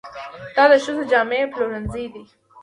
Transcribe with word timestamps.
دا 0.55 0.63
د 0.71 0.73
ښځو 0.83 1.03
جامې 1.11 1.41
پلورنځی 1.51 2.05
دی. 2.13 2.23